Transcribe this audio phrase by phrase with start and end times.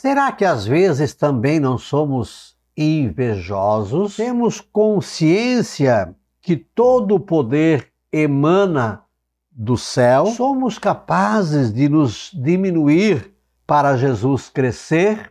[0.00, 4.16] Será que às vezes também não somos invejosos?
[4.16, 9.02] Temos consciência que todo o poder emana
[9.52, 10.24] do céu?
[10.24, 13.30] Somos capazes de nos diminuir
[13.66, 15.30] para Jesus crescer?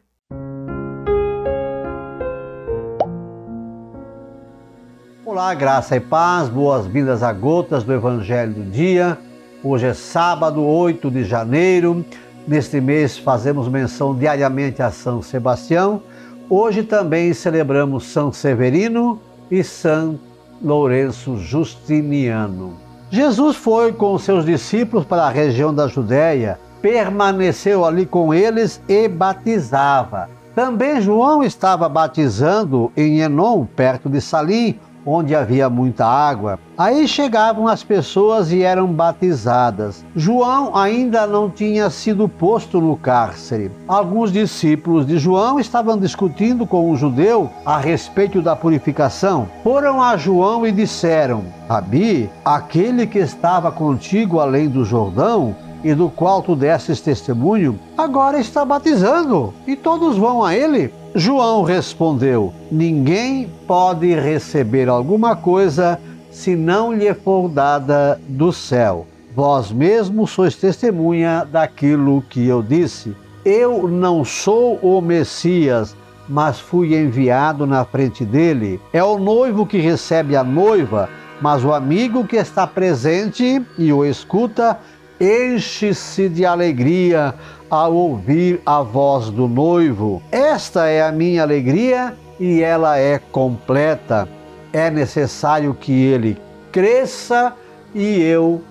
[5.26, 9.18] Olá, graça e paz, boas-vindas a gotas do Evangelho do Dia.
[9.64, 12.06] Hoje é sábado, 8 de janeiro.
[12.50, 16.02] Neste mês fazemos menção diariamente a São Sebastião.
[16.50, 19.22] Hoje também celebramos São Severino
[19.52, 20.20] e São
[20.60, 22.74] Lourenço Justiniano.
[23.12, 29.08] Jesus foi com seus discípulos para a região da Judéia, permaneceu ali com eles e
[29.08, 30.28] batizava.
[30.56, 34.80] Também João estava batizando em Enon, perto de Salim,
[35.10, 36.60] onde havia muita água.
[36.78, 40.06] Aí chegavam as pessoas e eram batizadas.
[40.16, 43.72] João ainda não tinha sido posto no cárcere.
[43.88, 49.48] Alguns discípulos de João estavam discutindo com um judeu a respeito da purificação.
[49.64, 56.10] Foram a João e disseram: Rabi, aquele que estava contigo além do Jordão, e do
[56.10, 60.94] qual tu desses testemunho, agora está batizando, e todos vão a ele.
[61.16, 69.08] João respondeu: Ninguém pode receber alguma coisa se não lhe for dada do céu.
[69.36, 73.16] Vós mesmos sois testemunha daquilo que eu disse.
[73.44, 75.96] Eu não sou o Messias,
[76.28, 78.80] mas fui enviado na frente dele.
[78.94, 81.10] É o noivo que recebe a noiva,
[81.42, 84.78] mas o amigo que está presente e o escuta
[85.20, 87.34] enche-se de alegria
[87.70, 90.22] ao ouvir a voz do noivo.
[90.32, 94.28] Esta é a minha alegria e ela é completa.
[94.72, 96.38] É necessário que ele
[96.72, 97.54] cresça
[97.94, 98.62] e eu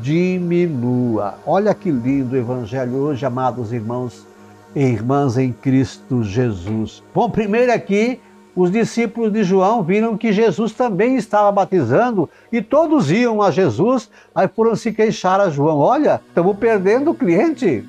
[0.00, 1.34] diminua.
[1.46, 4.26] Olha que lindo o evangelho hoje, amados irmãos
[4.74, 7.02] e irmãs em Cristo Jesus.
[7.14, 8.20] Bom, primeiro aqui,
[8.54, 14.10] os discípulos de João viram que Jesus também estava batizando e todos iam a Jesus,
[14.34, 17.84] aí foram se queixar a João: Olha, estamos perdendo o cliente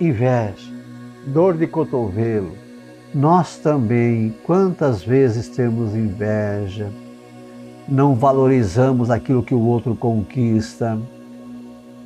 [0.00, 0.72] inveja,
[1.26, 2.52] dor de cotovelo.
[3.14, 6.90] Nós também, quantas vezes temos inveja,
[7.88, 10.98] não valorizamos aquilo que o outro conquista.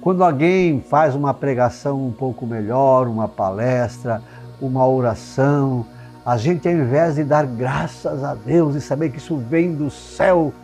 [0.01, 4.23] Quando alguém faz uma pregação um pouco melhor, uma palestra,
[4.61, 5.85] uma oração,
[6.31, 9.91] a gente, ao invés de dar graças a Deus e saber que isso vem do
[9.91, 10.55] céu,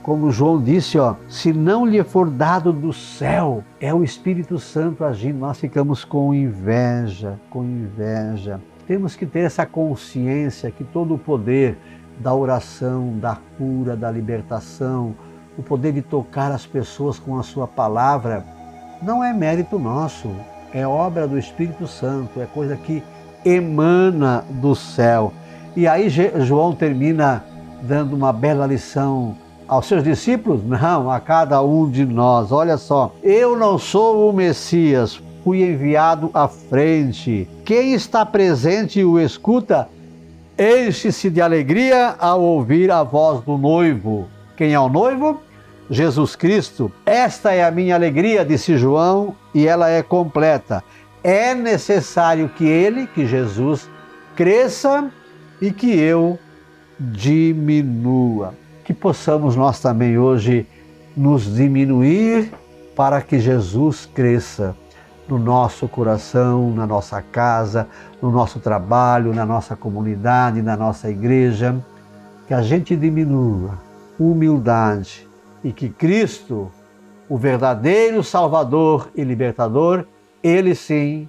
[0.00, 5.02] como João disse, ó, se não lhe for dado do céu, é o Espírito Santo
[5.02, 5.40] agindo.
[5.40, 8.60] Nós ficamos com inveja, com inveja.
[8.86, 11.76] Temos que ter essa consciência que todo o poder
[12.20, 15.12] da oração, da cura, da libertação,
[15.58, 18.44] o poder de tocar as pessoas com a sua palavra,
[19.02, 20.30] não é mérito nosso,
[20.72, 23.02] é obra do Espírito Santo, é coisa que
[23.46, 25.32] emana do céu.
[25.76, 27.44] E aí João termina
[27.82, 29.36] dando uma bela lição
[29.68, 30.64] aos seus discípulos?
[30.64, 32.50] Não, a cada um de nós.
[32.50, 37.48] Olha só, eu não sou o Messias, fui enviado à frente.
[37.64, 39.88] Quem está presente e o escuta,
[40.58, 44.26] enche-se de alegria ao ouvir a voz do noivo.
[44.56, 45.40] Quem é o noivo?
[45.88, 46.90] Jesus Cristo.
[47.04, 50.82] Esta é a minha alegria, disse João, e ela é completa.
[51.26, 53.90] É necessário que ele, que Jesus,
[54.36, 55.10] cresça
[55.60, 56.38] e que eu
[57.00, 58.54] diminua
[58.84, 60.68] que possamos nós também hoje
[61.16, 62.52] nos diminuir
[62.94, 64.76] para que Jesus cresça
[65.26, 67.88] no nosso coração, na nossa casa,
[68.22, 71.74] no nosso trabalho, na nossa comunidade, na nossa igreja.
[72.46, 73.76] Que a gente diminua
[74.16, 75.28] humildade
[75.64, 76.70] e que Cristo,
[77.28, 80.06] o verdadeiro Salvador e Libertador,
[80.42, 81.28] ele sim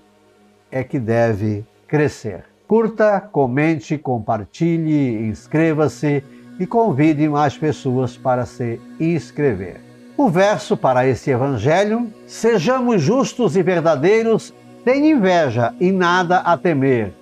[0.72, 2.44] é que deve crescer.
[2.68, 6.24] Curta, comente, compartilhe, inscreva-se
[6.60, 9.82] e convide mais pessoas para se inscrever.
[10.18, 14.54] O verso para esse evangelho: Sejamos justos e verdadeiros,
[14.84, 17.14] sem inveja e nada a temer.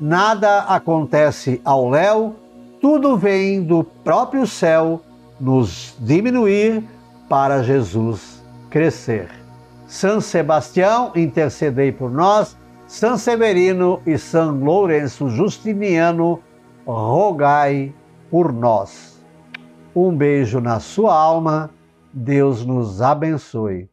[0.00, 2.36] Nada acontece ao léu,
[2.80, 5.00] tudo vem do próprio céu
[5.40, 6.84] nos diminuir
[7.28, 9.43] para Jesus crescer.
[9.86, 12.56] São Sebastião, intercedei por nós.
[12.86, 16.40] São Severino e São Lourenço Justiniano,
[16.86, 17.94] rogai
[18.30, 19.22] por nós.
[19.94, 21.70] Um beijo na sua alma.
[22.12, 23.88] Deus nos abençoe.